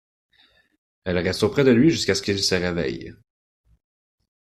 Elle 1.03 1.19
reste 1.19 1.43
auprès 1.43 1.63
de 1.63 1.69
lui 1.69 1.91
jusqu'à 1.91 2.15
ce 2.15 2.23
qu'il 2.23 2.41
se 2.41 2.55
réveille. 2.55 3.13